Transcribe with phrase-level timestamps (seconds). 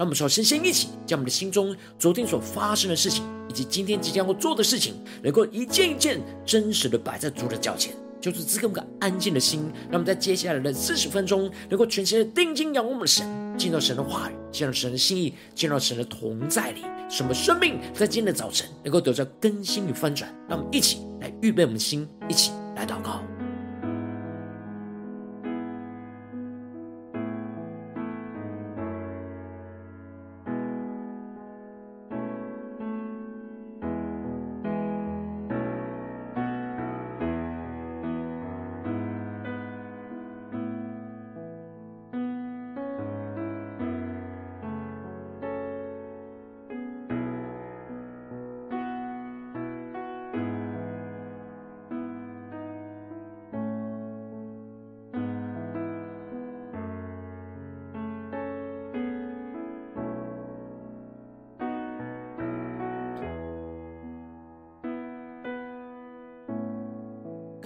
[0.00, 7.92] 让我们首先先一起，将我们的心中昨天所发生的事情，以及今天即将要做的事情，能够一件一件真实的摆在主的脚前。
[8.18, 20.34] 就是赐给我们个安静的心，让我们在接下来的四十分钟，能够全心的定睛仰望我们的神，进到神的话语，进到神的心意，进到神的同在里，什么生命在今天的早晨能够得到更新与翻转。
[20.48, 23.20] 让我们一起来预备我们的心，一起来祷告。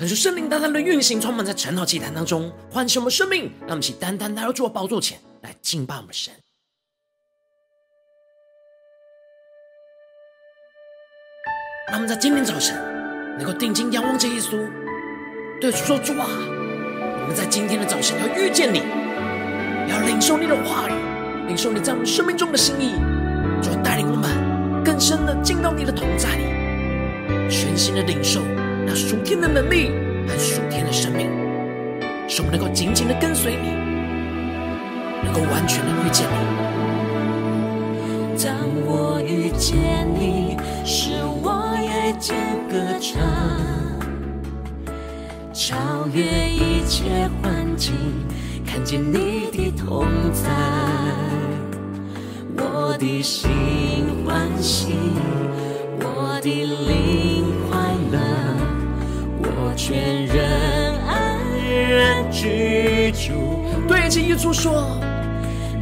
[0.05, 6.31] 可是圣灵单单的运行，充满在晨祷祭坛当中，唤醒我们生命，让我们起单单来到主的宝座前来敬拜我们神。
[11.89, 12.77] 让我们在今天早晨
[13.39, 14.69] 能够定睛仰望这耶稣，
[15.59, 18.81] 对主说：“主啊，我们在今天的早晨要遇见你，
[19.91, 20.93] 要领受你的话语，
[21.47, 22.93] 领受你在我们生命中的心意，
[23.63, 26.45] 主带领我们更深的进到你的同在里，
[27.49, 28.43] 全新的领受。”
[28.87, 29.91] 那属天的能力
[30.29, 31.31] 和属天的生命，
[32.29, 33.71] 使我们能够紧紧的跟随你，
[35.23, 36.37] 能够完全的遇见你。
[38.45, 39.75] 当我遇见
[40.15, 41.13] 你，是
[41.43, 42.37] 我夜间
[42.69, 43.23] 歌唱，
[45.53, 47.95] 超越一切环境，
[48.67, 50.51] 看见你的同在，
[52.57, 53.51] 我的心
[54.27, 54.95] 欢喜，
[56.01, 57.44] 我的灵。
[59.77, 61.39] 全人安
[61.91, 63.65] 然居住。
[63.89, 64.99] 对着耶稣说：“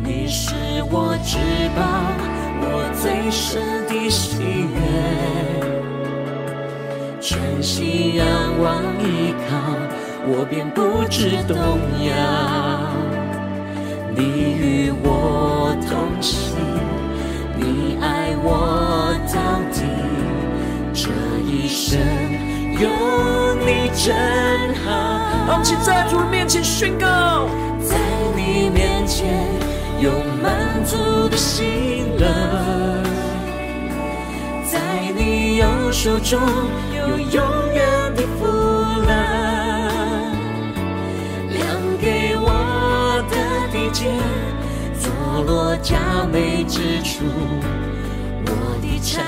[0.03, 0.55] 你是
[0.91, 1.39] 我至
[1.77, 1.83] 宝，
[2.63, 4.39] 我最深的喜
[4.75, 4.81] 悦。
[7.21, 8.27] 全心仰
[8.61, 9.57] 望依靠，
[10.27, 11.57] 我便不知动
[12.07, 12.11] 摇。
[14.17, 14.23] 你
[14.59, 16.57] 与我同行，
[17.57, 19.37] 你爱我到
[19.73, 19.85] 底，
[20.93, 21.09] 这
[21.47, 21.99] 一生。”
[22.81, 24.15] 有你真
[24.85, 24.91] 好，
[25.47, 27.47] 让我们在主面前宣告，
[27.81, 27.97] 在
[28.35, 29.47] 你面前
[30.01, 30.11] 有
[30.43, 33.03] 满足的喜乐，
[34.65, 34.79] 在
[35.15, 36.41] 你右手中
[36.97, 37.43] 有永
[37.75, 38.47] 远的福
[39.07, 39.11] 乐，
[41.51, 41.63] 量
[42.01, 43.37] 给我的
[43.71, 44.11] 地界，
[44.99, 45.97] 坐落佳
[46.33, 47.25] 美之处，
[48.47, 48.51] 我
[48.81, 49.23] 的产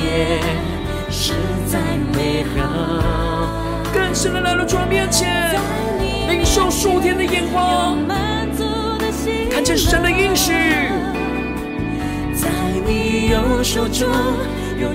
[0.00, 0.75] 业。
[1.18, 1.32] 实
[1.66, 1.78] 在
[2.14, 3.48] 美好，
[3.90, 5.58] 更深的来到主面前，
[6.28, 7.96] 领受数天的眼光，
[9.50, 10.52] 看见神的应许，
[12.34, 12.50] 在
[12.86, 14.06] 你右手中
[14.78, 14.92] 有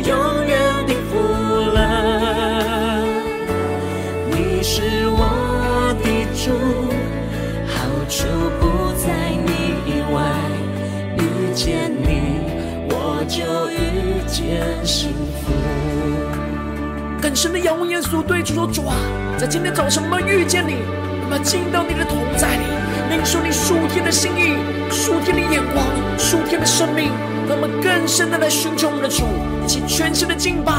[17.42, 18.94] 深的仰望耶稣，对主说：“主啊，
[19.36, 20.76] 在今天早上，我们遇见你，
[21.24, 22.66] 我们进到你的同在里，
[23.10, 24.54] 领受你属天的心意、
[24.92, 25.84] 属天的眼光、
[26.20, 27.10] 属天的生命，
[27.50, 29.26] 让我们更深的来寻求我们的主，
[29.66, 30.72] 一起全心的敬拜。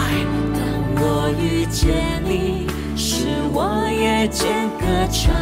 [0.54, 5.34] 当我遇见你，使我夜间歌唱，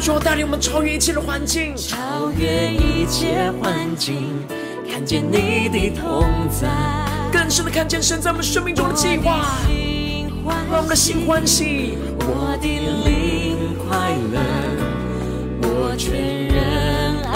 [0.00, 4.42] 主要带领我们超越一切的环境，超越一切环境，
[4.90, 6.66] 看见你的同在，
[7.30, 9.44] 更深的看见神在我们生命中的计划。”
[10.44, 12.66] 让我们的心欢喜，我的
[13.04, 14.40] 灵快乐，
[15.62, 16.56] 我全人
[17.30, 17.32] 安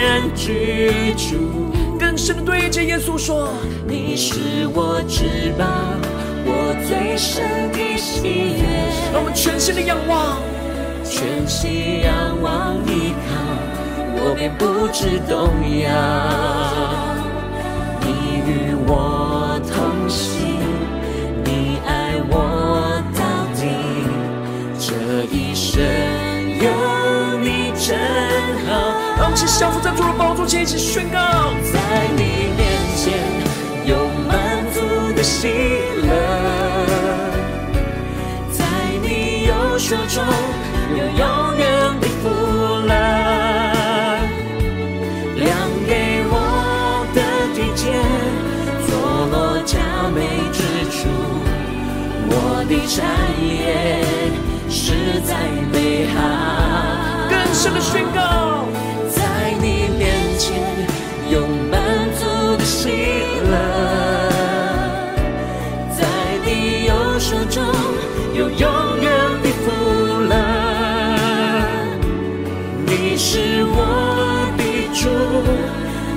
[0.00, 1.72] 然居住。
[1.98, 3.48] 更深的对着耶稣说
[3.86, 5.64] ：“你是我至宝，
[6.46, 8.64] 我最深的喜悦。”
[9.12, 10.38] 让我们全心的仰望，
[11.04, 13.34] 全心仰望依靠，
[14.16, 15.50] 我便不致动
[15.80, 16.93] 摇。
[24.86, 24.92] 这
[25.34, 25.80] 一生
[26.60, 27.96] 有你真
[28.66, 28.68] 好。
[29.16, 31.18] 让我们先伏在主的宝座前，一起宣告，
[31.72, 31.80] 在
[32.14, 32.60] 你面
[32.94, 33.14] 前
[33.86, 33.96] 有
[34.28, 34.80] 满足
[35.16, 35.48] 的喜
[36.04, 36.12] 乐，
[38.52, 38.62] 在
[39.00, 40.22] 你右手中
[40.90, 41.64] 有永远
[41.98, 42.28] 的福
[42.86, 42.92] 乐。
[45.36, 45.48] 量
[45.88, 47.18] 给我的
[47.54, 47.88] 地界，
[48.86, 48.92] 坐
[49.32, 49.34] 落
[49.64, 49.78] 佳
[50.14, 50.20] 美
[50.52, 50.60] 之
[50.90, 51.08] 处，
[52.28, 53.00] 我的产
[53.42, 54.23] 业。
[54.76, 54.92] 实
[55.24, 55.36] 在
[55.72, 56.18] 美好，
[57.30, 58.66] 跟什么宣告，
[59.08, 60.60] 在你面前
[61.30, 61.80] 有满
[62.18, 62.26] 足
[62.56, 62.90] 的喜
[63.48, 63.54] 乐，
[65.96, 66.04] 在
[66.44, 67.62] 你右手中
[68.34, 68.68] 有永
[69.00, 69.08] 远
[69.44, 69.70] 的福
[70.28, 70.34] 乐，
[72.84, 73.78] 你是我
[74.58, 74.62] 的
[74.92, 75.08] 主，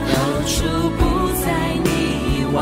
[0.09, 0.15] 好
[0.48, 0.56] 处
[0.98, 1.00] 不
[1.45, 1.45] 在
[1.86, 2.57] 意外，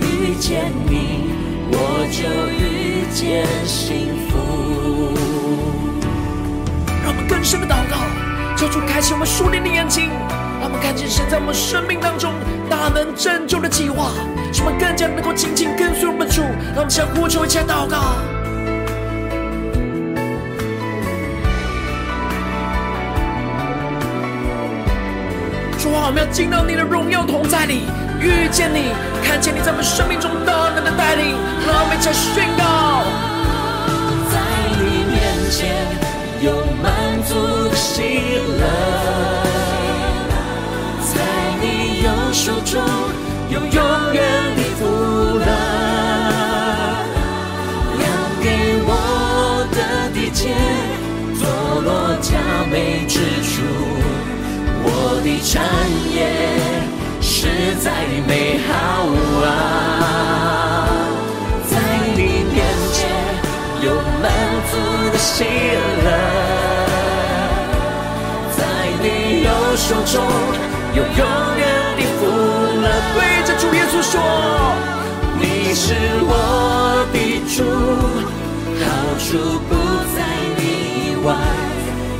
[0.00, 1.26] 遇见你
[1.72, 1.74] 我
[2.12, 2.22] 就
[2.54, 4.21] 遇见幸。
[7.28, 7.96] 更深的祷告，
[8.56, 10.10] 求主开启我们属灵的眼睛，
[10.60, 12.32] 让我们看见神在我们生命当中
[12.68, 14.12] 大能拯救的计划，
[14.52, 16.42] 使我们更加能够紧紧跟随我们主。
[16.74, 18.14] 让我们向呼求，一起来祷告。
[25.78, 27.82] 主啊，我们要进到你的荣耀同在里，
[28.20, 28.94] 遇见你，
[29.24, 31.34] 看见你在我们生命中大能的带领，
[31.66, 33.02] 让我们一起宣告，
[34.30, 34.38] 在
[34.78, 35.91] 你面前
[42.72, 42.80] 中
[43.50, 43.68] 有永
[44.14, 44.22] 远
[44.56, 44.86] 的福
[45.36, 45.44] 乐，
[47.98, 48.02] 量
[48.42, 48.46] 给
[48.86, 48.88] 我
[49.74, 49.78] 的
[50.14, 50.56] 地界，
[51.38, 51.42] 坐
[51.82, 52.30] 落佳
[52.70, 53.60] 美之处。
[54.84, 54.88] 我
[55.22, 55.52] 的产
[56.14, 56.16] 业
[57.20, 57.86] 实在
[58.26, 58.32] 美
[58.66, 58.72] 好
[59.44, 59.46] 啊，
[61.68, 61.76] 在
[62.16, 62.20] 你
[62.54, 62.56] 面
[62.94, 62.98] 前
[63.82, 63.92] 有
[64.22, 64.24] 满
[64.70, 64.72] 足
[65.12, 65.44] 的喜
[66.04, 66.08] 乐，
[68.56, 68.58] 在
[69.02, 69.04] 你
[69.44, 70.24] 右手中
[70.94, 71.51] 有永。
[73.14, 74.20] 对着主耶稣说，
[75.38, 75.94] 你是
[76.24, 76.32] 我
[77.12, 77.16] 的
[77.48, 77.62] 主，
[78.78, 78.84] 好
[79.18, 79.26] 处
[79.68, 79.70] 不
[80.14, 80.18] 在
[80.56, 80.60] 你
[81.10, 81.34] 以外，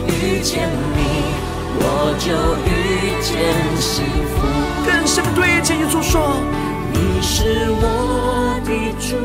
[0.08, 1.00] 遇见你。
[1.84, 1.86] 我
[2.18, 2.28] 就
[2.68, 2.70] 遇
[3.22, 3.30] 见
[3.80, 4.36] 幸福。
[4.86, 6.12] 更深的对着耶稣说：
[6.92, 8.70] 你是我的
[9.00, 9.16] 主，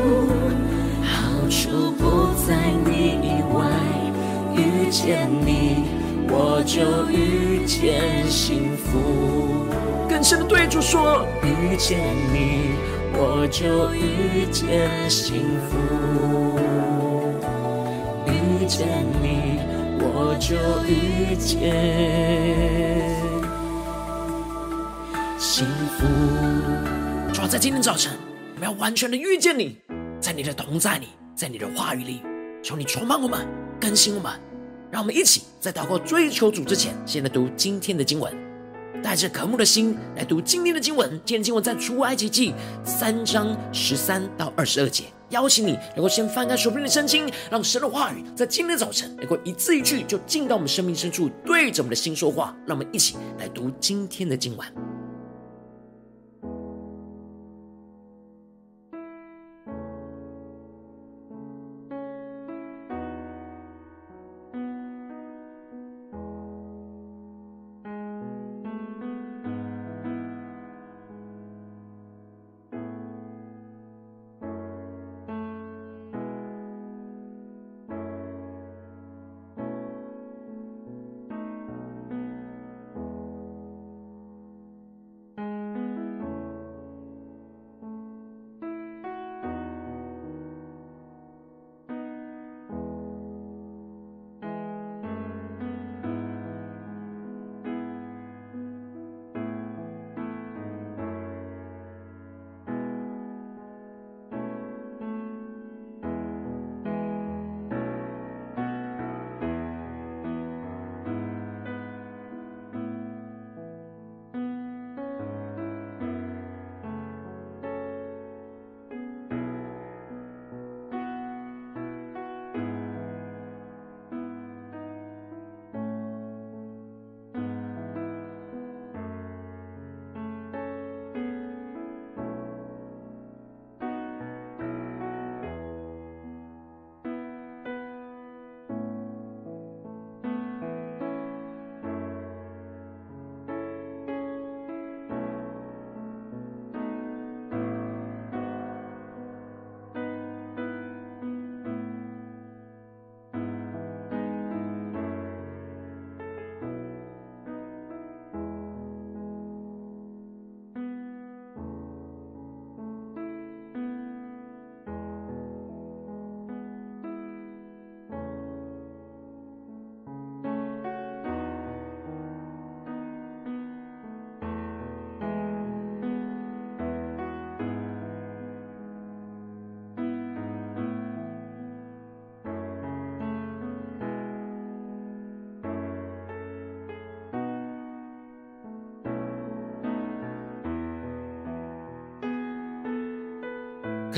[1.04, 1.12] 好
[1.48, 2.02] 处不
[2.46, 2.48] 在
[2.84, 2.90] 你
[3.22, 3.56] 以外。
[4.54, 5.84] 遇见你，
[6.30, 9.66] 我就遇见幸福。
[10.08, 11.98] 更深的对主说：遇见
[12.32, 12.76] 你，
[13.12, 15.76] 我就遇见幸福。
[18.26, 18.86] 遇见
[19.22, 19.58] 你。
[20.00, 21.58] 我就遇见
[25.38, 25.66] 幸
[25.96, 26.06] 福。
[27.32, 28.12] 主要在今天早晨，
[28.54, 29.78] 我们要完全的遇见你，
[30.20, 32.22] 在你的同在里，在你的话语里，
[32.62, 33.46] 求你充满我们，
[33.80, 34.47] 更新我们。
[34.90, 38.32] 让我们一起在祷告追求主之前，先来读今天的经文。
[39.02, 41.08] 带着渴慕的心来读今天的经文。
[41.24, 42.52] 今天的经文在出埃及记
[42.84, 45.04] 三章十三到二十二节。
[45.28, 52.56] 邀请你能够先翻开手边的圣经，让神的话语在今天早晨能够一字一句就进到我们生命深处，对着我们的心说话。
[52.66, 54.97] 让我们一起来读今天的经文。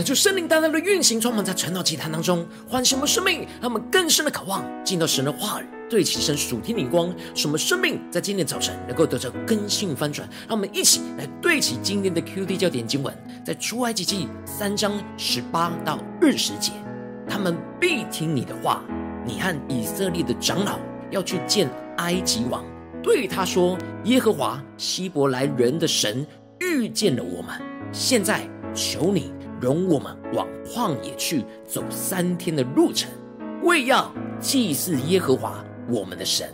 [0.01, 10.27] 感受圣灵大大的运行，充满在晨祷祭坛当中，唤醒我们生命，让我们更深的渴望进到神的话语，对齐神属天灵光，使我们生命在今天早晨能够得到更新翻转。
[10.49, 13.15] 让我们一起来对齐今天的 QD 焦点经文，
[13.45, 16.73] 在出埃及记三章十八到二十节，
[17.29, 18.83] 他们必听你的话，
[19.27, 20.79] 你和以色列的长老
[21.11, 22.65] 要去见埃及王，
[23.03, 26.27] 对他说：耶和华希伯来人的神
[26.59, 27.61] 遇见了我们，
[27.93, 29.31] 现在求你。
[29.61, 33.11] 容我们往旷野去走三天的路程，
[33.63, 36.49] 为要祭祀耶和华我们的神。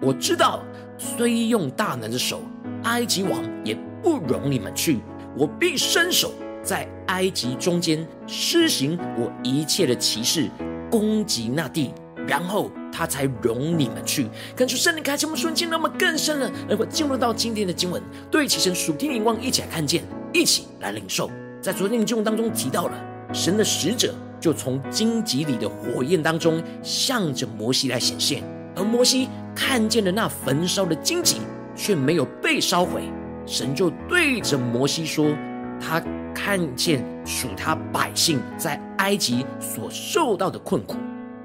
[0.00, 0.62] 我知道，
[0.96, 2.40] 虽用大能的手，
[2.84, 5.00] 埃及王也不容你们去。
[5.36, 10.48] 我必伸手在埃及中间施行我一切的奇事，
[10.90, 11.92] 攻击那地，
[12.26, 14.28] 然后他才容你们去。
[14.56, 20.02] 看出圣灵开启我们瞬间，那么更深了，能够进入到今天的经文，对齐神属天灵光，一起来看见，
[20.32, 21.30] 一起来领受。
[21.60, 22.94] 在昨天的经文当中提到了，
[23.32, 28.42] 神的使者就从荆棘里的火焰当中向着摩西来显现，
[28.76, 31.38] 而摩西看见了那焚烧的荆棘，
[31.74, 33.02] 却没有被烧毁。
[33.44, 35.34] 神就对着摩西说
[35.80, 36.00] ：“他
[36.32, 40.96] 看见属他百姓在埃及所受到的困苦，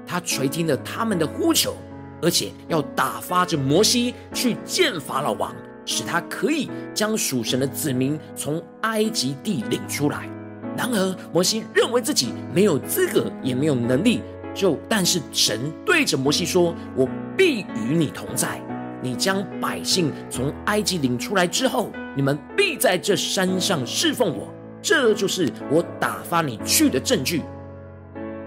[0.06, 1.74] 他垂听了他们的呼求，
[2.22, 5.52] 而且要打发着摩西去见法老王。”
[5.86, 10.28] 使他可以将属神的子民从埃及地领出来。
[10.76, 14.22] 然而，摩西认为自己没有资格，也没有能力。
[14.52, 18.60] 就但是神对着摩西说：“我必与你同在。
[19.02, 24.48] 你将百姓从埃及领出来之后，你们必在这山上侍奉我。
[24.80, 27.42] 这就是我打发你去的证据。”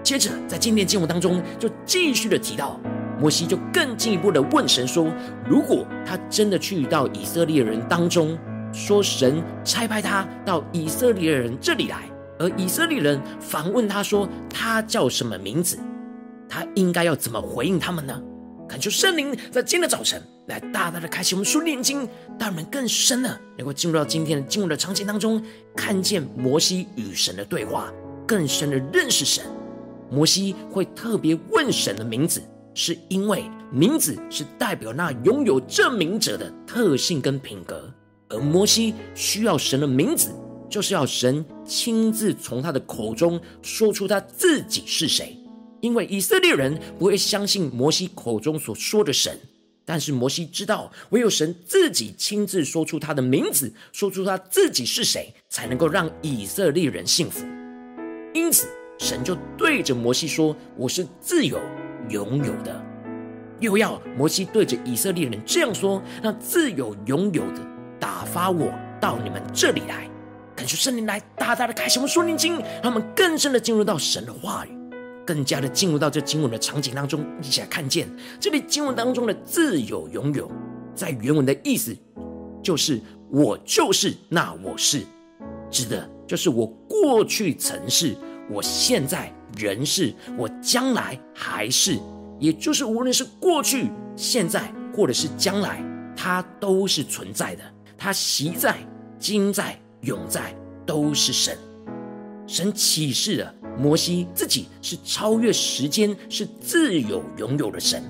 [0.02, 2.80] 接着，在今天经文当中，就继续的提到。
[3.20, 5.12] 摩西就更进一步的问神说
[5.48, 8.38] ：“如果他真的去到以色列人当中，
[8.72, 12.08] 说神差派他到以色列人这里来，
[12.38, 15.78] 而以色列人反问他说他叫什么名字，
[16.48, 18.22] 他应该要怎么回应他们呢？”
[18.68, 22.06] 恳求圣灵在今天的早晨来大大的开启我们书念经，
[22.38, 25.42] 让我们更深的能够进入到今天的进入的场景当中，
[25.74, 27.90] 看见摩西与神的对话，
[28.26, 29.42] 更深的认识神。
[30.10, 32.42] 摩西会特别问神的名字。
[32.80, 33.42] 是因为
[33.72, 37.92] 名字是代表那拥有这名者的特性跟品格，
[38.28, 40.30] 而摩西需要神的名字，
[40.70, 45.36] 就是要神亲自从他的口中说出他自己是谁。
[45.80, 49.36] 因为以色列人不会相信摩西口中所说的神，
[49.84, 57.44] 但是摩西知道，唯有神自己亲自说出他的名字，说出他自己是谁，才能够让以色列人信服。
[58.32, 58.68] 因此，
[59.00, 61.60] 神就对着摩西说：“我是自由。”
[62.08, 62.82] 拥有的，
[63.60, 67.60] 又要摩西对着以色列人这样说：“让自有拥有的
[68.00, 70.08] 打发我到你们这里来，
[70.54, 74.70] 感谢圣灵来大大的开启我们属灵经，让我们更深的进入到神的话语，
[75.26, 78.08] 更加的进入到这经文的场景当中，一起来看见
[78.40, 80.50] 这里经文当中的自有拥有，
[80.94, 81.96] 在原文的意思
[82.62, 83.00] 就是
[83.30, 85.02] 我就是那我是，
[85.70, 88.16] 指的就是我过去曾是，
[88.50, 91.98] 我现在。”人是我将来还是，
[92.38, 95.84] 也就是无论是过去、现在，或者是将来，
[96.16, 97.62] 他都是存在的。
[97.96, 98.76] 他昔在、
[99.18, 100.54] 今在、永在，
[100.86, 101.58] 都是神。
[102.46, 108.02] 神启示了摩西自己是超越时间、是自有拥有的神。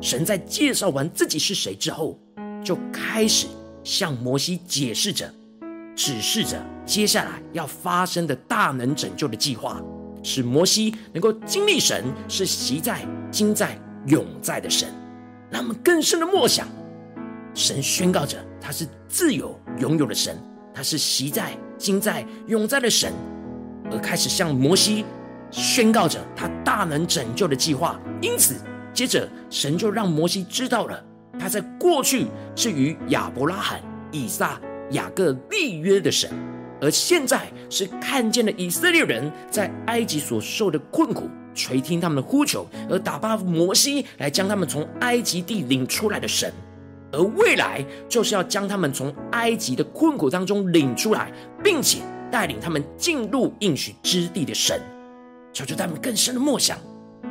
[0.00, 2.18] 神在介绍完自己是谁之后，
[2.62, 3.46] 就开始
[3.82, 5.32] 向摩西解释着、
[5.96, 9.82] 指示着接下来要发生的大能拯救的计划。
[10.24, 14.88] 使摩西能够经历神是昔在、今在、永在的神，
[15.50, 16.66] 让我们更深的默想，
[17.54, 20.36] 神宣告着他是自由、拥有的神，
[20.74, 23.12] 他是昔在、今在、永在的神，
[23.92, 25.04] 而开始向摩西
[25.50, 28.00] 宣告着他大能拯救的计划。
[28.22, 28.56] 因此，
[28.94, 31.04] 接着神就让摩西知道了
[31.38, 34.58] 他在过去是与亚伯拉罕、以撒、
[34.92, 36.30] 雅各立约的神。
[36.84, 46.52] 而现在是看见了以色列人在埃及所受的困苦，垂听他们的呼求，而打发摩西来将他们从埃及地领出来的神，
[47.10, 52.00] 而未来就是要将他们从埃及的困苦当中领出来，并且
[52.30, 54.78] 带领他们进入应许之地的神。
[55.54, 56.76] 求求他们更深的默想，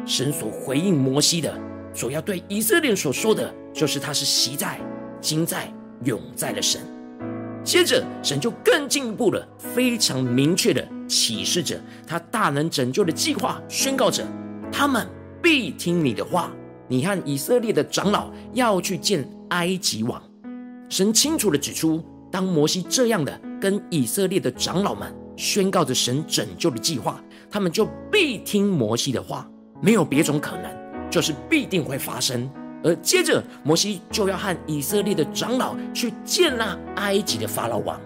[0.03, 1.53] 神所回应摩西的，
[1.93, 4.79] 所要对以色列所说的，就是他是昔在、
[5.21, 5.71] 今在、
[6.05, 6.81] 永在的神。
[7.63, 14.25] 接着，神就更进一步的、非常明确的启示着他大能拯救的计划，宣告着
[14.71, 15.07] 他们
[15.41, 16.51] 必听你的话。
[16.89, 20.21] 你和以色列的长老要去见埃及王。
[20.89, 29.49] 神清楚的指出，当摩西这样的跟以色列的长老们宣告着神拯救的计划，他们就必听摩西的话，
[29.81, 30.69] 没有别种可能，
[31.09, 32.47] 就是必定会发生。
[32.83, 37.99] 而接着，摩西就要和以色列的长老去见那埃及的法老王。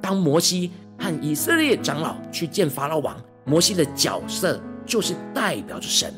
[0.00, 6.14] 当摩西和以色列长老去见法老王，摩西的角色就是代表着神，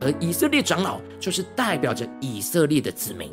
[0.00, 3.30] 而以色列长老就是代表着以色列的子民。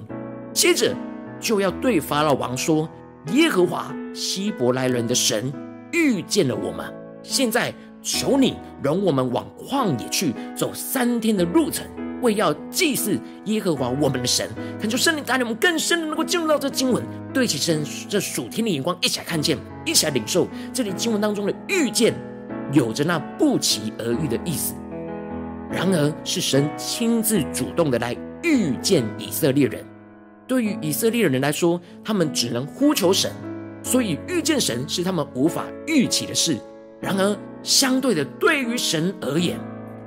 [0.51, 0.93] 接着
[1.39, 2.89] 就要对法老王说
[3.31, 5.53] ：“耶和华希伯来人的神
[5.93, 11.87] 遇见了我们，现在求你容我们往旷野去，走三天的路程。”
[12.21, 14.49] 为要祭祀耶和华我们的神，
[14.79, 22.13] 恳求圣灵带领我们更深的能够进入到这经文，对起神这属天的眼光，一起来看见，一起来领受这里经文当中的遇见，
[22.71, 24.73] 有着那不期而遇的意思。
[25.71, 29.85] 然而是神亲自主动的来遇见以色列人。
[30.47, 33.31] 对于以色列人来说，他们只能呼求神，
[33.83, 36.57] 所以遇见神是他们无法预期的事。
[36.99, 39.59] 然而相对的，对于神而言，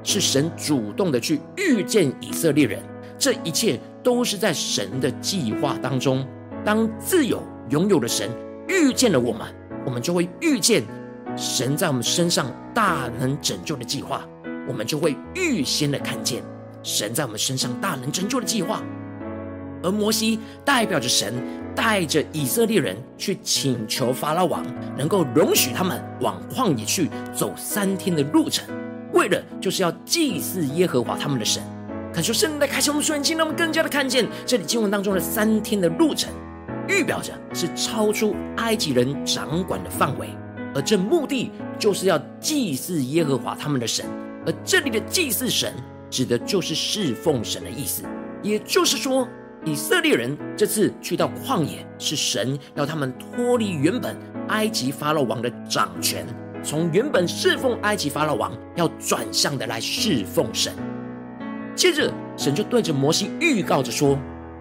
[0.03, 2.83] 是神主动的去遇见以色列人，
[3.19, 6.27] 这一切都是在神的计划当中。
[6.65, 8.31] 当自有拥有的神
[8.69, 9.47] 遇见了我们，
[9.85, 10.83] 我们就会遇见
[11.37, 14.27] 神在我们身上大能拯救的计划，
[14.69, 16.43] 我们就会预先的看见
[16.83, 18.83] 神在我们身上大能拯救的计划。
[19.83, 21.35] 而摩西代表着神，
[21.75, 24.65] 带着以色列人去请求法老王，
[24.97, 28.65] 能够容许他们往旷野去走三天的路程。
[29.13, 31.63] 为了就是要祭祀耶和华他们的神，
[32.13, 36.33] 恳求圣灵来开启我们属灵心，让我们更加的看见这里经文当中的三天的路程，
[36.89, 40.29] 预表着是超出埃及人掌管的范围，
[40.75, 44.07] 而这目的就是要祭祀耶和华他们的神，
[44.47, 45.75] 而这里的祭祀神
[46.11, 48.03] 指的就是侍奉神的意思，
[48.43, 49.29] 也就是说，
[49.65, 54.17] 以色列人这次去到旷野，是神要他们脱离原本
[54.49, 56.27] 埃及法老王的掌权。
[56.63, 60.73] 从原本侍奉埃及法老王，要转向的来侍奉神。
[61.75, 64.17] 接着，神就对着摩西预告着说：“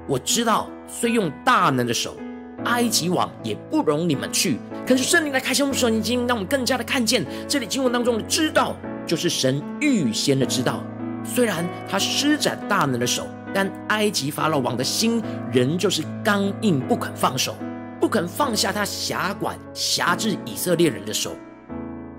[0.07, 2.15] 我知道，虽用大能的手，
[2.65, 4.57] 埃及王也不容你们去。
[4.87, 10.83] 可是圣灵来开启我们属灵眼睛，让我们更加的看见这里经文当中的知道，就是神预先的知道。
[11.23, 17.55] 虽然他施展大能的手，但埃及法老王的心仍旧是刚硬，不肯放手，
[17.99, 21.35] 不肯放下他辖管辖制以色列人的手。”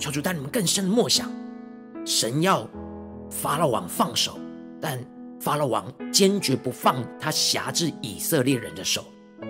[0.03, 1.31] 求主带你们更深的默想，
[2.05, 2.69] 神要
[3.31, 4.37] 法老王放手，
[4.81, 4.99] 但
[5.41, 9.05] 法老王坚决不放他辖制以色列人的手。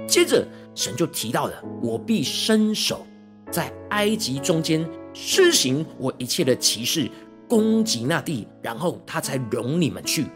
[0.07, 3.07] 接着，神就提到了：“我必伸手
[3.51, 7.11] 在埃及中间施行我一切的奇事，
[7.49, 10.27] 攻击那地，然后他才容你们去。”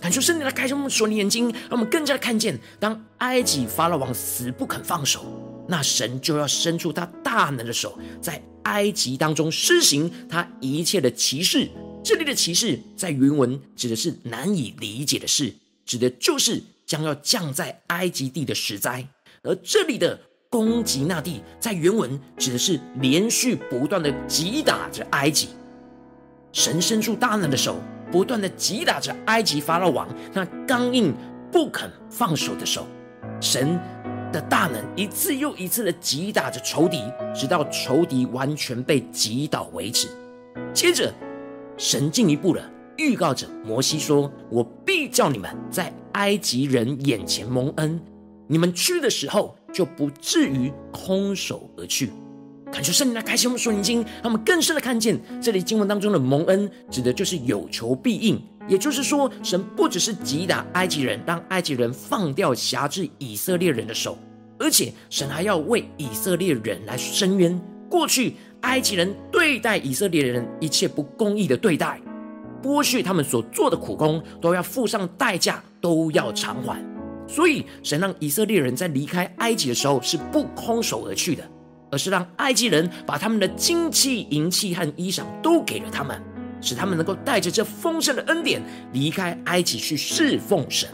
[0.00, 5.24] 感谢圣灵来开启我们属灵眼睛，让我们更加看见，当埃及法老王死不肯放手，
[5.68, 8.42] 那神就要伸出他大能的手，在。
[8.64, 11.66] 埃及当中施行他一切的奇事，
[12.04, 15.54] 这里的奇事在原文指的是难以理解的事，
[15.86, 19.08] 指的就是将要降在埃及地的十灾。
[19.42, 25.48] 而这里的攻击那地，在原文指的是连续不断的击打着埃及。
[26.52, 27.80] 神伸出大能的手，
[28.12, 31.14] 不断的击打着埃及法老王那刚硬
[31.50, 32.86] 不肯放手的手。
[33.40, 33.80] 神。
[34.32, 37.02] 的大能一次又一次的击打着仇敌，
[37.34, 40.08] 直到仇敌完全被击倒为止。
[40.72, 41.12] 接着，
[41.76, 48.00] 神进一步的预告着摩西说：“我必叫你们在埃及人眼前蒙恩，
[48.46, 52.10] 你们去的时候就不至于空手而去。”
[52.70, 58.38] 感谢圣灵来开启我们属灵经，让我们更深的看见这里经文当中的蒙恩，指的就是有求必应。
[58.68, 64.18] 也就是说，神不只是击打埃及人，让埃及人放掉辖制以色列人的手，
[64.58, 67.58] 而且神还要为以色列人来伸冤。
[67.88, 71.98] 过去埃及人对待以色列人一切不公义的对待，
[72.62, 76.84] 剥削他们所做的苦工，都要付上代价，都要偿还。
[77.26, 81.42] 所以，神让以色列人在离开埃及的时候是不空手而去的，
[81.90, 86.20] 而是让埃及人把他们的金器、银器和衣裳都给了他们。
[86.60, 90.88] 使他们能够带着这丰盛的恩典离开埃及去侍奉神。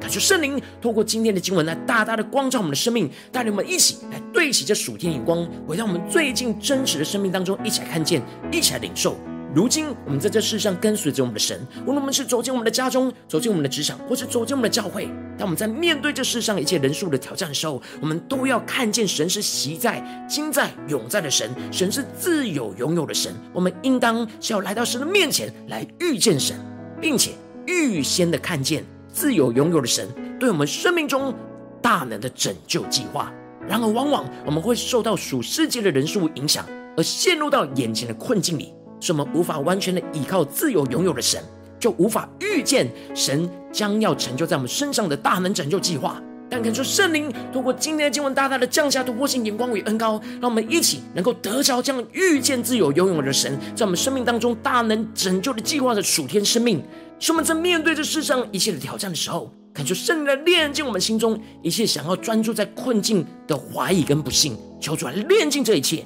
[0.00, 9.16] 感谢圣灵透过今天的经文来大大的光照我们的生命，带领我们一起来对齐这属天眼光，回到我们最近真实的生命当中，一起来看见，一起来领受。
[9.54, 15.06] 如今，我们在这世上跟随着我们的神，无论我们是走进我们的家中，走进我们的职场，或是走进我们的教会，
[15.38, 23.32] 当我们在面对这世上一切人数的挑战的时候，我们都要看见神是昔在、今在、永在的神，神是自有永有的神。
[23.52, 26.56] 我们应当是要来到神的面前来遇见神，
[27.00, 27.30] 并且
[27.64, 30.08] 预先的看见自有永有的神
[30.40, 31.32] 对我们生命中
[31.80, 33.32] 大能的拯救计划。
[33.68, 36.66] 然而，往往我们会受到属世界的人数影响。
[36.96, 38.72] 而陷入到眼前的困境里，
[39.04, 41.38] 使我们无法完全的依靠自由拥有的神，
[41.78, 46.18] 就无法预见神将要成就在我们身上的大能拯救计划。
[46.48, 56.82] 但恳求圣灵透过今天的经文，大大的降下突破性眼光与恩膏，让我们一起能够得着这样预见自由拥有的神，在我们生命当中大能拯救的计划的属天生命。
[57.18, 66.02] 使我们在面对这世上一切的挑战的时候，恳求圣灵来炼净我们心中一切想要专注在困境的怀疑跟不信，求主来炼净这一切，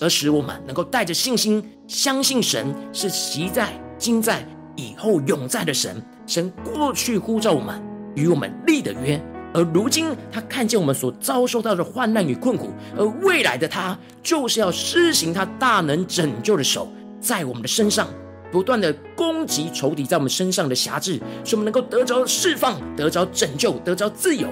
[0.00, 6.02] 而使我们能够带着信心，相信神是昔在、今在、以后永在的神。
[6.26, 7.82] 神过去呼召我们，
[8.14, 9.20] 与我们立的约，
[9.54, 16.86] 而如今他看见我们所遭受到的患难与困苦，而未来的他就是要施行他大能拯救的手
[17.20, 18.08] 在我们的身上。
[18.50, 24.48] 不断的攻击仇敌在我们身上的辖制，使我们能够得着释放、得着拯救、得着自由，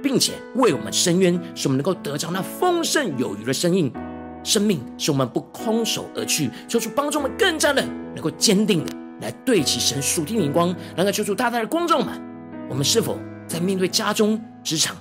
[0.00, 3.92] 并且为我们伸冤，使我们能够得着那丰盛有余的生命。
[4.44, 7.82] 生命使我们不空手而去，求主帮助我们更加的
[8.14, 12.20] 能够坚定的来对齐神属天的眼光，能够求主大大的光照们。
[12.68, 14.96] 我们是否在面对家中、职场、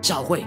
[0.00, 0.44] 教会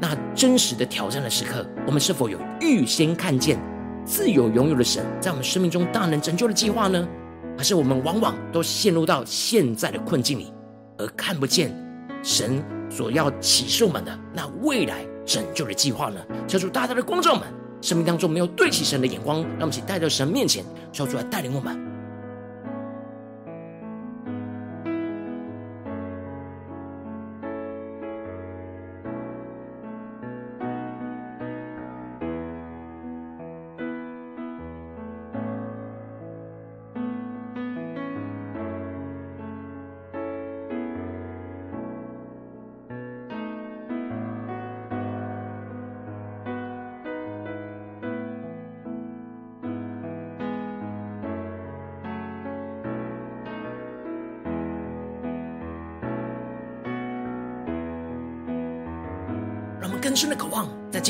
[0.00, 3.58] 那真实的挑战的时刻，我们是否有预先看见？
[4.04, 7.08] 自由拥有的神在我们生命中大能拯救的计划呢？
[7.56, 10.52] 还是我们往往都陷入到现在的困境里，
[10.98, 11.72] 而看不见
[12.22, 16.20] 神所要启示我们的那未来拯救的计划呢？
[16.46, 17.44] 求主大大的光照们，
[17.84, 21.93] 生命当中没有对齐神的眼光，让我们一起带到神面前，求主来带领我们。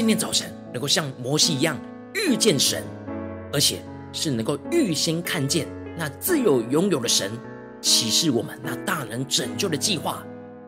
[0.04, 1.78] 今天早晨能够像摩西一样
[2.12, 2.82] 遇见神，
[3.50, 3.78] 而且
[4.12, 7.32] 是能够预先看见那自有拥有的神
[7.80, 10.22] 启示我们那大能拯救的计划，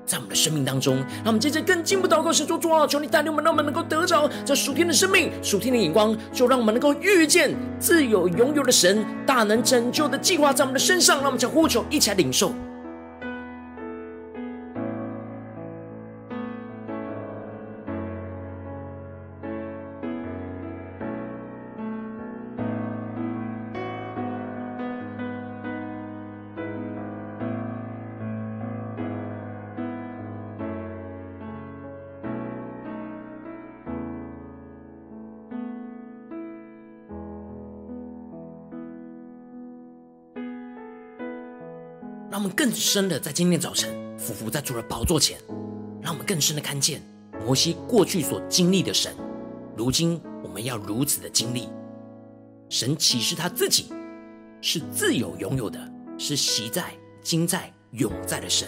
[0.06, 0.96] 在我们的生命当中。
[1.16, 11.18] 让我们接着更进一步祷告，神说：主啊，求你带领我们，让我们能够得着这属天的生命、属天的眼光，就让我们能够遇见自有拥有的神大能拯救的计划在我们的身上。
[11.18, 12.54] 让我们将呼求一起来领受。
[42.66, 45.38] 更深的在今天早晨俯伏在主的宝座前，
[46.02, 47.00] 让我们更深的看见
[47.44, 49.14] 摩西过去所经历的神，
[49.76, 51.68] 如今我们要如此的经历。
[52.68, 53.86] 神启示他自己
[54.60, 55.78] 是自有拥有的，
[56.18, 58.66] 是昔在、今在、永在的神。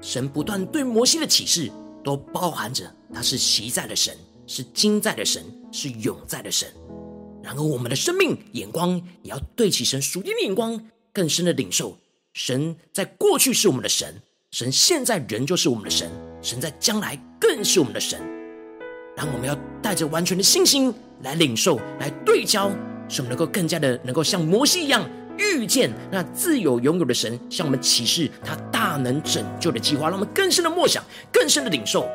[0.00, 1.68] 神不断对摩西的启示，
[2.04, 5.42] 都包含着他是昔在的神，是今在的神，
[5.72, 6.72] 是永在的神。
[7.42, 10.80] 然而，我们的生命眼光也要对齐神属天的眼光，
[11.12, 11.98] 更深的领受。
[12.32, 14.14] 神在过去是我们的神，
[14.52, 18.20] 神现在仍旧是我们的神，神在将来更是我们的神。
[19.16, 22.70] 然后我们要带着完全的信心来领受，来对焦，
[23.08, 25.04] 使我们能够更加的能够像摩西一样
[25.36, 32.08] 遇见那自有拥有的神，向我们启示他大能拯救的计划，让我们更深的默想，更深的领受。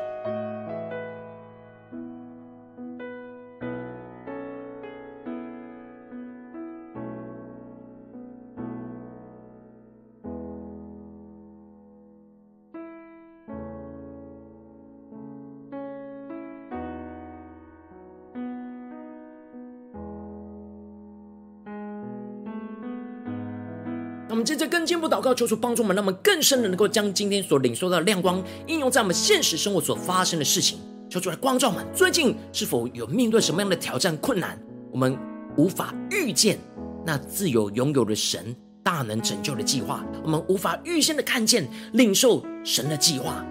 [24.56, 30.78] 接着更进一步祷告，求主帮助我们，让我们更深的能够将今天所领受到的亮光应用在我们现实生活所发生的事情。
[31.10, 34.58] 求主来光照我们，最近是否有面对什么样的挑战困难？
[34.90, 35.14] 我们
[35.58, 36.58] 无法预见
[37.04, 43.44] 那自有拥有的神大能拯救的计划，我们无法预先的看见领受神的计划，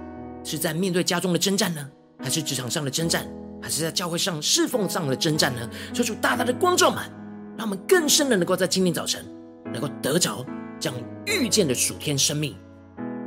[0.43, 1.87] 是在面对家中的征战呢，
[2.17, 3.27] 还是职场上的征战，
[3.61, 5.69] 还是在教会上侍奉上的征战呢？
[5.93, 7.03] 求主大大的光照我们，
[7.55, 9.23] 让我们更深的能够在今天早晨
[9.71, 10.43] 能够得着。
[10.85, 10.93] 将
[11.25, 12.55] 遇见的属天生命、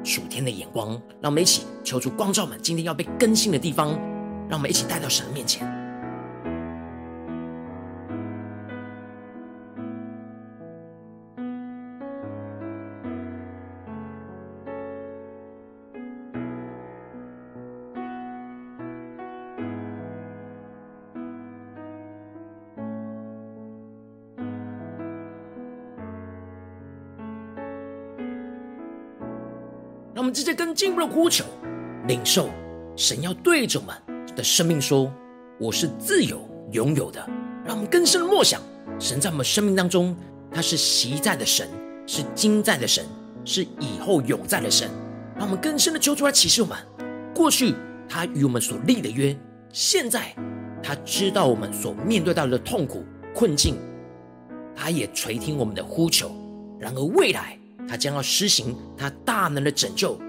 [0.04, 0.90] 属天的眼光，
[1.20, 3.98] 让我们一起求助光照们今天要被更新的地方，
[4.48, 5.66] 让我们一起带到神的面前。
[30.18, 31.44] 让我们直接跟进一步的呼求，
[32.08, 32.50] 领受
[32.96, 33.94] 神要对着我们
[34.34, 35.08] 的生命说
[35.60, 36.40] ：“我是自由
[36.72, 37.24] 拥有的。”
[37.64, 38.60] 让我们更深的默想，
[38.98, 40.16] 神在我们生命当中，
[40.50, 41.68] 他是昔在的神，
[42.04, 43.06] 是今在的神，
[43.44, 44.90] 是以后永在的神。
[45.36, 46.76] 让我们更深的求主来启示我们，
[47.32, 47.76] 过去
[48.08, 49.38] 他与我们所立的约，
[49.72, 50.34] 现在
[50.82, 53.76] 他知道我们所面对到的痛苦困境，
[54.74, 56.32] 他也垂听我们的呼求。
[56.80, 57.57] 然而未来，
[57.88, 60.20] 他将要施行他大能的拯救，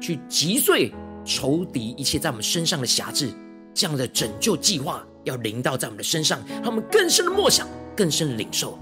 [0.00, 0.92] 去击碎
[1.24, 3.30] 仇敌一切在我们身上的辖制。
[3.72, 8.76] 这样的拯救计划要临到在我们的身上，让我们更深的默想，更深的领受。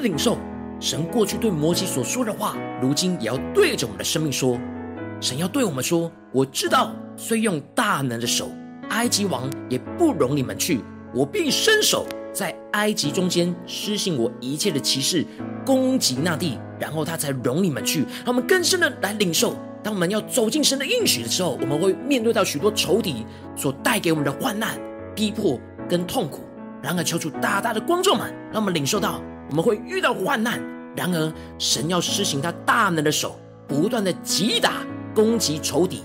[0.00, 0.36] 领受
[0.80, 4.58] 神过去对摩西所说的话，如今也要对着我们的生命说。
[5.20, 8.50] 神要对我们说：“我知道，虽用大能的手，
[8.88, 10.80] 埃及王也不容你们去。
[11.14, 15.26] 我必伸手在埃及中间施行我一切的骑士，
[15.66, 24.80] 攻击那地，然后他才容你们去。”让我们更深的来领受，当我们要走进神的应许的时候，我们会面对到许多仇敌所带给我们的患难、
[25.14, 26.40] 逼迫跟痛苦。
[26.82, 29.20] 然而，求主大大的光照们，让我们领受到。
[29.50, 30.60] 我们会遇到患难，
[30.96, 33.36] 然而神要施行他大能的手，
[33.66, 36.02] 不断的击打攻击仇敌，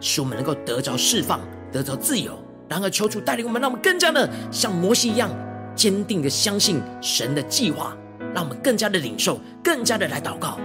[0.00, 1.40] 使我们能够得着释放，
[1.72, 2.32] 得着自由。
[2.68, 5.28] 然而求主带领我们，让我们更加的像摩西一样
[5.74, 7.96] 坚定的相信神的计划，
[8.32, 10.58] 让我们更加的领受，更加的来祷告。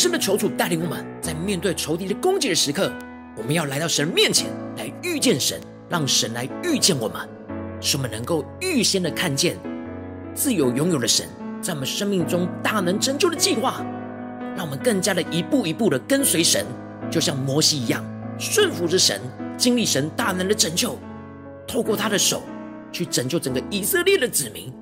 [0.00, 2.90] 深的求主带领我们，在面对仇敌的攻击的时刻，
[3.36, 4.46] 我们要来到神面前
[4.78, 5.60] 来遇见神，
[5.90, 7.28] 让神来遇见我们，
[7.82, 9.58] 使我们能够预先的看见
[10.34, 11.28] 自由拥有的神
[11.60, 11.86] 在我们。
[11.86, 13.84] 生命中大能拯救的计划，
[14.56, 16.64] 让我们更加的一步一步的跟随神，
[17.10, 18.02] 就像摩西一样
[18.38, 19.20] 顺服着神，
[19.58, 20.98] 经历神大能的拯救，
[21.68, 22.42] 透过他的手
[22.90, 24.72] 去拯救整个以色列的子民，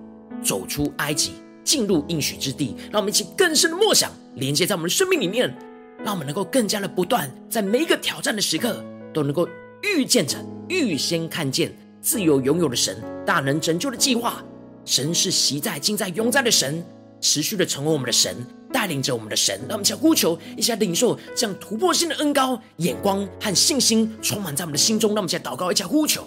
[0.44, 1.32] 走出埃及。
[1.64, 5.52] 进入应许之地，让我们一起更深的默想，连接在我们的生命里面，
[6.04, 9.48] 让我们能够更加的不断，在每一个挑战的时刻，都能够
[9.82, 14.42] 预见着、预先看见自由拥有的神大能拯救的计划。
[14.84, 16.82] 神是昔在、今在、永在的神，
[17.20, 18.36] 持续的成为我们的神，
[18.72, 19.58] 带领着我们的神。
[19.68, 25.10] 让我们一起呼求，一起来领受这样突破性的恩膏、眼光和信心，充满在我们的心中。
[25.10, 26.26] 让我们一起祷告，一起呼求。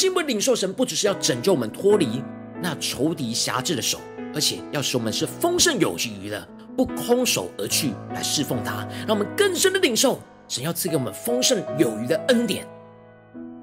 [0.00, 2.22] 进一步领受神，不只是要拯救我们脱离
[2.62, 3.98] 那仇敌辖制的手，
[4.34, 8.88] 而且要使我们是丰盛有余的，不空手而去来侍奉他。
[9.06, 12.66] 让我们更深的领受神要赐给我们丰盛有余的恩典，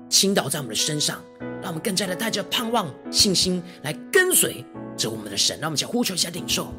[0.09, 1.19] 倾倒在我们的身上，
[1.59, 4.63] 让我们更加的带着盼望、信心来跟随
[4.95, 5.57] 着我们的神。
[5.59, 6.71] 让我们先呼求一下领受。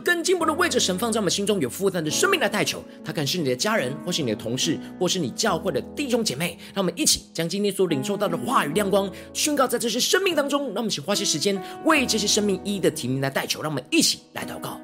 [0.00, 6.58] 更进步的位置神放在我们心中有负担的生命来代求，他可能是你的家人，或是你的同事，或是你教会的弟兄姐妹。
[6.74, 10.66] 让我们一起将今天所领受到的话语亮光宣告在这些生命当中。
[10.66, 13.62] 让我们一起花些时间为这些生命一一的提名来代求。
[13.62, 14.80] 让我们一起来祷告。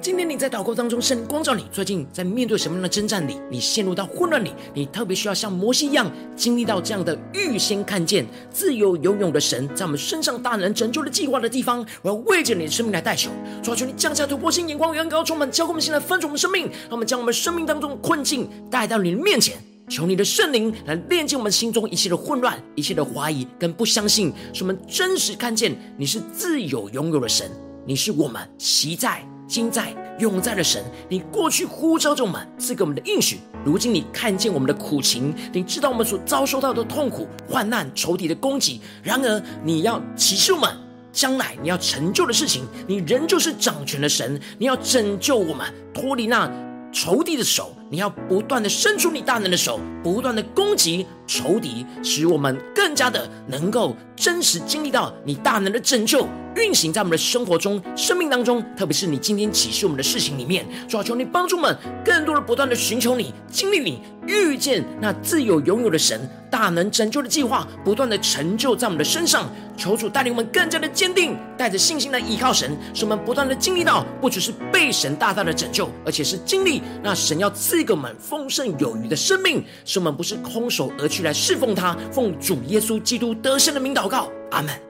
[0.00, 3.36] 今天你在祷告当中，神光照你，最近在面对什么样的征战里？
[3.50, 11.84] 你陷入到混乱里，你特别需要像摩西一样，经历到这样的预先看见自由游泳的神在我们身上大能拯救的计划的地方。
[12.02, 13.30] 我要为着你的生命来代求，
[13.62, 19.56] 求求你降下突破性眼光，远高充满，教灌我们现在分盛我们生命，让我们将我们生命当中的困境带到你的面前，
[19.88, 27.50] 求你的圣灵来炼净我们心中一切的混乱、一切的怀疑跟不相信，使我们真实看见你是自由拥有的神，
[27.84, 29.26] 你是我们昔在。
[29.48, 33.40] 今在永在的神，你过去呼召着我们，赐给我们的应许。
[33.64, 38.82] 如今你看见我们的苦情，你知道我们所遭受到的痛苦、患难、仇敌的攻击。
[39.02, 40.70] 然而，你要启示我们
[41.12, 46.50] 将来你要成就的事情，你仍旧是掌权的神，你要拯救我们脱离那
[46.92, 47.74] 仇敌的手。
[47.90, 58.62] 你要不断的伸出你大能的手，不断的攻击仇敌，使我们更加的能够真实经历到你大能的拯救运行在我们的生活中、生命当中。
[58.76, 69.50] 特别是你今天启示我们的事情里面，主啊，求你帮助我们更多的不断的寻求你，经历你，遇见那自有拥有的神大能拯救的计划，不断的成就在我们的身上。
[69.76, 77.48] 求主带领我们更加的坚定，带着信心来依靠神，使我们不断的经历到不只是被神大大的拯救，而且是经历那神要。
[77.50, 81.96] 赐给我们丰盛有余的生命，使我们不是空手而去来侍奉他。
[82.12, 84.87] 奉主耶稣基督得胜的名祷告，阿门。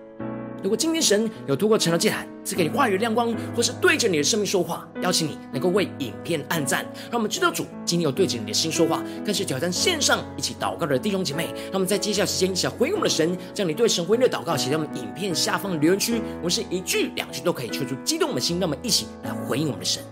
[0.62, 11.54] 如果今天神有透过晨祷祭坛赐给你话语的亮光，或是对着你的生命说话，邀请你能够为影片按赞，让我们知道主今天有对着你的心说话，更是挑战线上一起祷告的弟兄姐妹。
[11.72, 20.02] 那么在接下来时间一起回应我们的神，将你对神回应的祷告写在我们影片下方的留言区，我们是一句两句都可以，求出激动我们的心，那么一起来回应我们的神。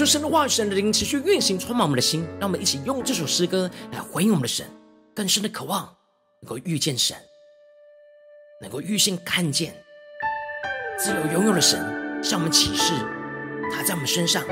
[0.00, 2.26] 求神的话语、神的灵持续运行，充满我们的心。
[2.38, 4.66] 让我们一起用这首诗歌来回应我们的神，
[5.14, 5.94] 更深的渴望
[6.40, 7.14] 能够遇见神，
[8.62, 9.74] 能够预先看见
[10.98, 11.78] 自由拥有的神，
[12.24, 12.94] 向我们启示
[13.70, 14.42] 他在我们身上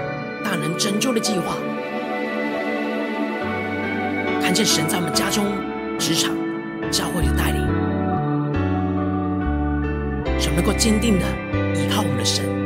[0.45, 1.57] 大能拯救的计划。
[4.43, 5.47] 看见神在我们家中、
[5.99, 6.37] 职场、
[6.93, 7.63] 教会的带领，
[10.39, 11.25] 想能够坚定的
[11.75, 12.58] 依靠我们的神。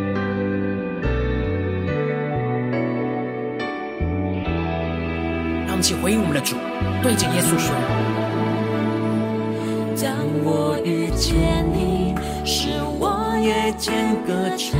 [5.82, 6.54] 起回应我们的主，
[7.02, 7.74] 对着耶稣说
[10.00, 10.14] ：“当
[10.44, 12.14] 我遇见你，
[12.44, 12.68] 使
[13.00, 14.78] 我夜间歌唱，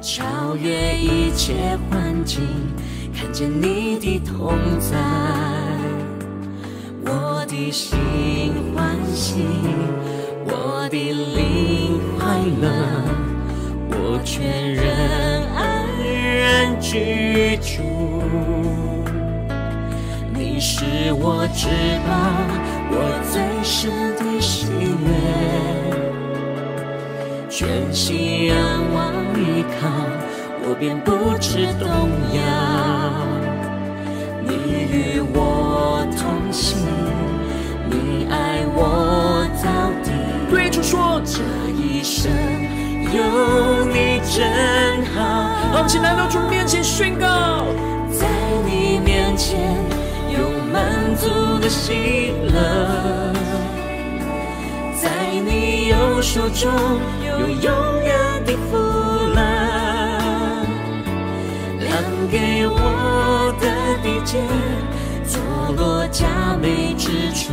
[0.00, 2.40] 超越一切环境，
[3.14, 4.96] 看见你的同在，
[7.04, 8.00] 我的心
[8.74, 9.44] 欢喜，
[10.46, 12.66] 我的灵快乐，
[13.90, 15.86] 我全人安
[16.38, 17.82] 然居住。”
[20.82, 21.68] 是我至
[22.04, 22.10] 宝，
[22.90, 22.94] 我
[23.30, 24.66] 最深的喜
[25.06, 25.08] 悦，
[27.48, 28.56] 全心仰
[28.92, 29.88] 望依靠，
[30.64, 31.86] 我便不知动
[32.34, 32.42] 摇。
[34.44, 34.50] 你
[34.90, 36.76] 与我同行，
[37.88, 39.68] 你爱我到
[40.02, 40.10] 底。
[40.50, 41.38] 对主说，这
[41.70, 42.28] 一生
[43.04, 45.22] 有你真好。
[45.74, 47.66] 好，请来到主面前宣告，
[48.10, 48.26] 在
[48.66, 49.91] 你面前。
[50.72, 51.28] 满足
[51.60, 53.32] 的喜乐，
[55.00, 55.10] 在
[55.44, 56.72] 你右手中
[57.26, 58.78] 有永远的福
[59.34, 59.40] 乐，
[61.78, 61.92] 量
[62.30, 63.66] 给我的
[64.02, 64.40] 地界，
[65.26, 65.38] 坐
[65.76, 66.26] 落佳
[66.60, 67.52] 美之处，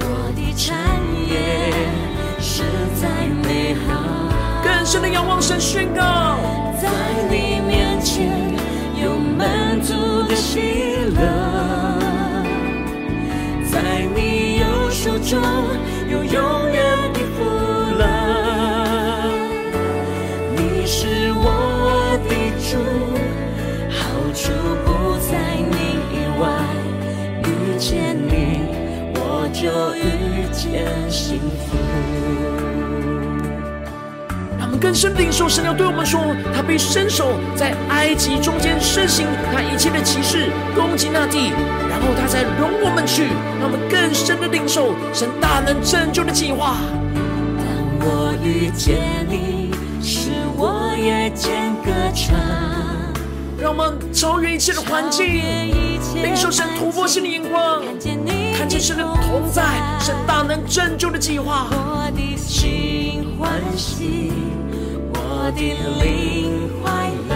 [0.00, 0.04] 我
[0.36, 0.76] 的产
[1.26, 1.72] 业
[2.38, 2.62] 实
[3.00, 3.08] 在
[3.42, 3.88] 美好。
[4.62, 6.38] 更深的仰望神宣告，
[6.78, 6.90] 在
[7.30, 8.54] 你面前。
[8.98, 10.85] 有满足的心
[15.26, 15.42] 中
[16.08, 16.65] 有
[34.78, 36.20] 更深领受神要对我们说，
[36.54, 41.52] 他被伸手在埃及中间施行他一切的奇事，攻击那地，
[41.88, 43.28] 然后他才容我们去，
[43.60, 46.76] 让我们更深的领受神大能拯救的计划。
[47.58, 47.66] 当
[48.00, 48.96] 我遇见
[49.28, 49.70] 你，
[50.02, 52.36] 使我也见歌唱，
[53.60, 55.26] 让我们超越一切的环境，
[56.22, 57.82] 领受神突破性的眼光，
[58.56, 59.62] 看见神的同在，
[60.00, 61.66] 神大能拯救的计划。
[61.70, 64.32] 我的心欢喜，
[65.46, 65.60] 我的
[66.02, 67.32] 灵快乐，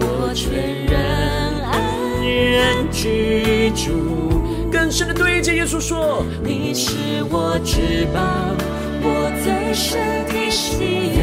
[0.00, 0.50] 我全
[0.86, 0.98] 然
[1.70, 1.72] 安
[2.26, 4.42] 然居住。
[4.72, 8.20] 更深的对着耶稣说：你是我至宝，
[9.04, 11.22] 我最深的喜悦。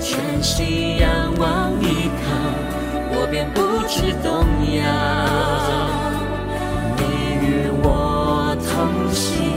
[0.00, 2.34] 全心仰望依靠，
[3.12, 4.42] 我便不知动
[4.74, 4.82] 摇。
[6.96, 7.00] 你
[7.46, 8.74] 与我同
[9.14, 9.49] 行，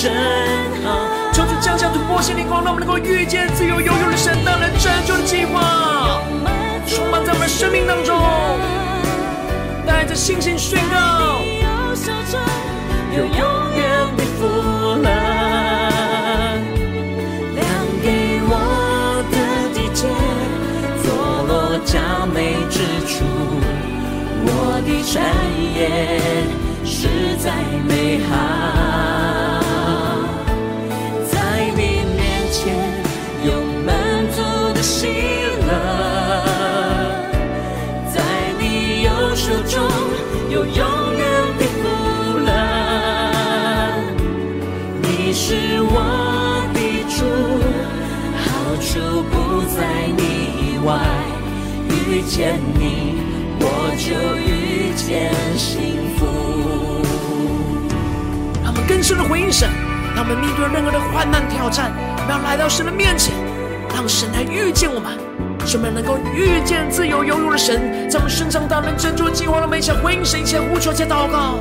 [0.00, 0.10] 真
[0.82, 0.86] 好。
[1.32, 6.22] 求主降下突破性的光，让我们能够遇见自由、永有的神大能拯救的计划，
[6.86, 8.18] 充满在我们生命当中，
[9.86, 10.96] 带着信心宣告。
[13.12, 13.34] 有永
[13.74, 13.82] 远
[14.16, 14.46] 的福
[15.02, 15.10] 乐，
[17.56, 17.60] 量
[18.00, 18.54] 给我
[19.30, 19.34] 的
[19.74, 20.06] 地界，
[21.02, 21.10] 坐
[21.48, 21.50] 落
[21.84, 23.12] 佳美之处。
[24.46, 24.48] 我
[24.86, 25.12] 的产
[25.74, 25.78] 业
[26.84, 27.50] 实在
[27.84, 27.90] 美
[28.30, 28.32] 好，
[50.90, 50.98] 外。
[51.88, 53.14] 遇见你，
[53.60, 54.10] 我就
[54.42, 56.26] 遇见幸福。
[58.62, 59.68] 让我们更深的回应神，
[60.16, 61.92] 让我们面对任何的患难挑战，
[62.26, 63.32] 不要来到神的面前，
[63.94, 65.16] 让神来遇见我们，
[65.64, 69.58] 使我们能够遇见自由永有的神，在我们身上大能拯救的计划。
[69.58, 71.60] 让我们一起回应神，一起呼求，一起祷告。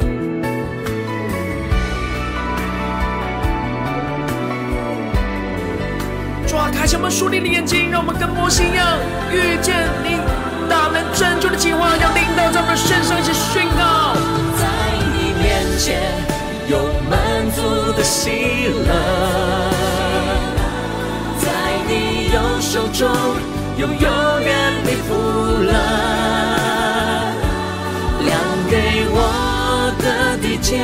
[6.72, 8.97] 开启我们属灵的眼睛，让我们跟摩西一样，
[9.32, 10.18] 遇见你
[10.68, 14.16] 大能拯救的计划，要领导在我们身上一起宣告。
[14.57, 14.66] 在
[15.14, 15.88] 你面前
[16.68, 16.78] 有
[17.10, 18.89] 满足的喜乐，
[21.39, 21.47] 在
[21.88, 23.07] 你右手中
[23.78, 23.95] 有永
[24.41, 25.16] 远的福
[25.64, 25.72] 乐，
[28.26, 28.36] 量
[28.70, 29.18] 给我
[30.01, 30.84] 的地界，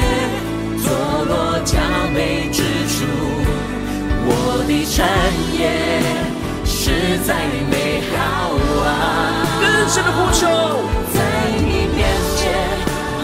[0.84, 0.88] 坐
[1.26, 1.80] 落佳
[2.14, 3.45] 美之处。
[4.28, 4.30] 我
[4.68, 4.98] 的产
[5.54, 5.62] 业
[6.66, 7.30] 实在
[7.70, 8.14] 美好
[8.84, 8.90] 啊！
[9.62, 10.42] 更深的呼求，
[11.14, 11.18] 在
[11.58, 12.02] 你面
[12.36, 12.42] 前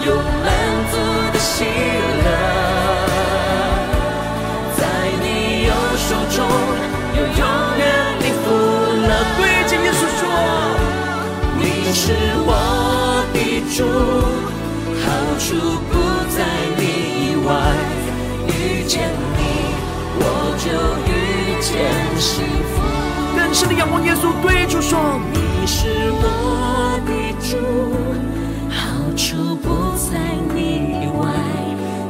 [0.06, 0.46] 有满
[0.90, 0.94] 足
[1.32, 1.64] 的喜
[2.24, 2.28] 乐，
[4.78, 4.80] 在
[5.20, 5.26] 你
[5.66, 6.38] 右手中
[7.16, 7.42] 有永
[7.78, 7.82] 远
[8.20, 8.44] 的福
[9.02, 9.10] 乐。
[9.36, 10.22] 对着耶稣说，
[11.58, 11.60] 你
[11.92, 12.02] 是
[12.46, 12.50] 我
[13.34, 13.36] 的
[13.74, 13.78] 主，
[15.02, 15.04] 好
[15.38, 15.44] 处
[15.90, 15.92] 不
[16.30, 16.38] 在
[16.78, 16.80] 你
[17.26, 17.50] 以外，
[18.46, 18.50] 遇
[18.86, 19.10] 见
[20.62, 21.74] 就遇见
[22.20, 22.80] 幸福。
[23.36, 25.88] 更深的仰望耶稣，对主说：你是
[26.22, 27.10] 我的
[27.42, 27.56] 主，
[28.70, 29.66] 好处不
[29.98, 30.20] 在
[30.54, 31.26] 你以外。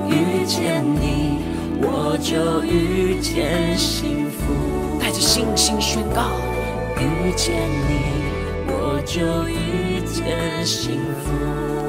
[0.06, 1.38] 遇见你，
[1.80, 5.00] 我就遇见幸福。
[5.00, 6.24] 带着信心宣告：
[7.00, 7.56] 遇见
[7.88, 8.02] 你，
[8.66, 11.32] 我就遇见幸福。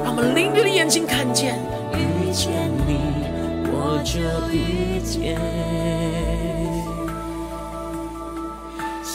[0.05, 1.59] 让我们灵里的眼睛看见，
[1.91, 3.11] 遇见你。
[3.75, 5.35] 我就遇见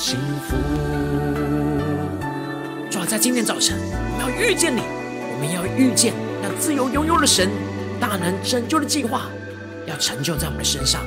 [0.08, 0.56] 幸福。
[2.90, 7.50] 主要在今天早晨，我们要遇见你，我们要遇见那自由永有的神，
[8.00, 9.28] 大能拯救的计划，
[9.86, 11.04] 要成就在我们的身上。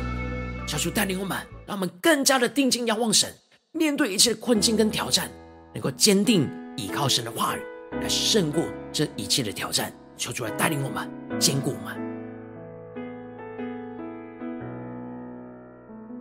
[0.67, 1.35] 求主带领我们，
[1.65, 3.33] 让我们更加的定睛仰望神，
[3.71, 5.31] 面对一切困境跟挑战，
[5.73, 6.47] 能够坚定
[6.77, 7.61] 依靠神的话语，
[8.03, 9.91] 来胜过这一切的挑战。
[10.15, 12.10] 求主来带领我们，坚固我们。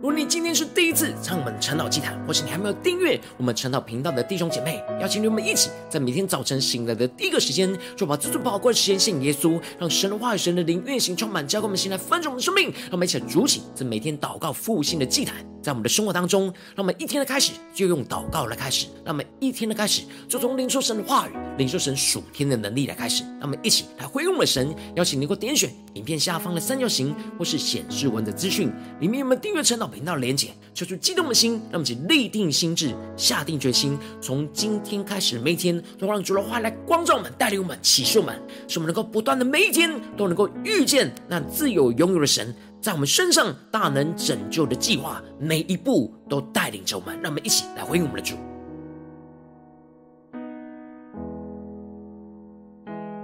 [0.01, 12.71] 如果你今天是第一次参我们晨祷祭坛，或是你还没有订阅我们晨祷频道的弟兄姐妹，邀请你们一起在每天早晨醒来的第一个时间，就把这最宝贵的时间献给耶稣，让神的话语、神的灵运行充满，教灌我们心来翻转我们的生命。
[12.71, 23.23] 让我们一起来筑起这每天祷告复兴的祭坛，在我们的生活当中，让我们一天的开始就用祷告来开始，让我们一天的开始就从领受神的话语、领受神属天的能力来开始。
[23.39, 48.35] 让我们一起来回应我们的神，邀请你能够点选影片下方的三角形，或是显示文的资讯，里面有没有订阅陈祷频道的连结，求出激动的心，让我们一起立定心志，下定决心，从今天开始，每一天都让主的话来光照我们，带领我们，启示我们，使我们能够不断的每一天都能够遇见那自有拥有的神，在我们身上大能拯救的计划，每一步都带领着我们，让我们一起来回应我们的主。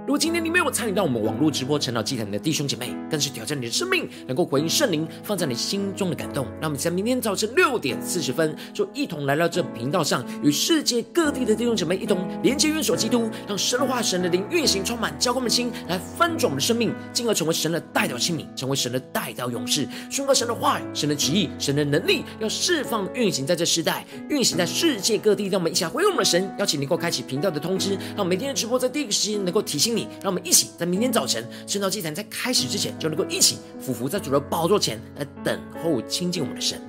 [0.08, 6.46] 如果今天你没有参与到我们网络直播成长祭坛的弟兄姐妹，更是挑战你的生命，能够回应圣灵放在你心中的感动。
[6.62, 25.48] 那么在明天早晨六点四十分，就一同来到这频道上，与世界各地的弟兄姐妹一同连接、元首基督，让神的话、神的灵运行，充满教灌我们的心，来翻转我们的生命，进而成为神的代祷器皿，成为神的代祷勇士，宣告神的话语、神的旨意、神的能力，要释放运行在这世代，运行在世界各地。
[25.48, 29.97] 让我们一起回应我们的神，邀请能够开启频道的通知，让每天的直播在第一个时间能够提醒。
[30.22, 36.80] 让我们一起在明天早晨圣道祭坛在开始之前，就能够一起俯伏在主的宝座前来等候亲近我们的神。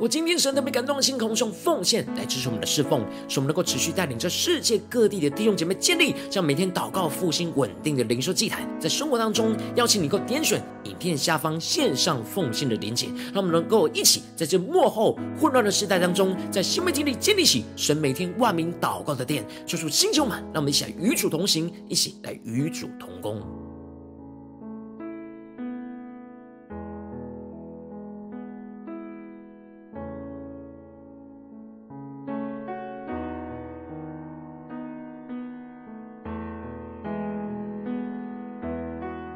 [0.00, 23.69] 我今天神特别感动的心，空用奉献来支持我们的侍奉，使我们能够持续带领着世界各地的弟兄姐妹建立这样每天祷告复兴稳定的灵修祭坛，在生活当中邀请你能够点选影片下方线上奉献的连结，让我们能够一起在这幕后混乱的时代当中，在新媒体里建立起神每天万名祷告的殿，求主星球们，让我们一起来与主同行，一起来与主同工。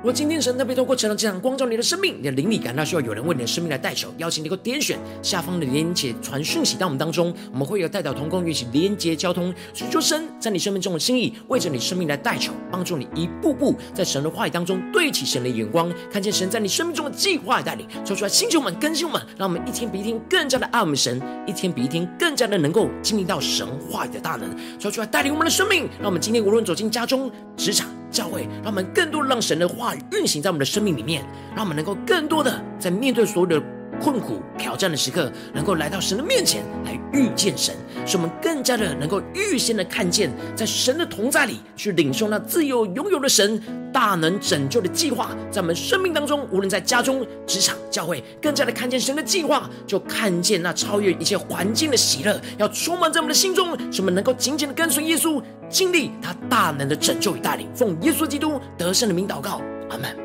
[0.05, 27.89] 我今天神特别透过成长这场光照你的生命，你的灵里感到需要有人为你的生命来代求，邀请你够点选下方的连接传讯息到我们当中，我们会有代表同工，一起连接交通，寻求神在你生命中的心意，为着你生命来代求，帮助你一步步在神的话语当中对齐神的眼光，看见神在你生命中的计划带领，说出来星球们、更新我们，让我们一天比一天更加的爱我们神，一天比一天更加的能够经历到神话语的大能，说出来带领我们的生命，让我们今天无论走进家中、职场。
[28.15, 33.61] 教会，让我们更多让神的话语运行在我们的生命里面，让我们能够更多的在面对所有的
[34.01, 37.75] 困苦挑战的时刻，能够来到神的面前来遇见神，
[38.05, 43.61] 使我们更加的能够预先的看见，在神的同在里去领受那自由拥有的神
[43.93, 57.69] 大能拯救的计划，在我们生命当中，无论在家中、职场、教会，更加的看见神的计划，就看见那超越一切环境的喜乐，要充满在我们的心中，使我们能够紧紧的跟随耶稣，经历他大能的拯救与带领。
[57.75, 60.24] 奉耶稣基督得胜的名祷告，阿门。